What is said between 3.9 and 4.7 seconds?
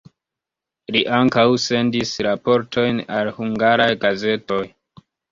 gazetoj.